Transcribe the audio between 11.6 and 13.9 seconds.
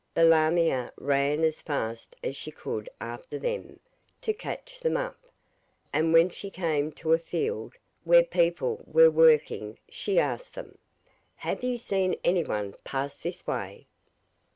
you seen anyone pass this way?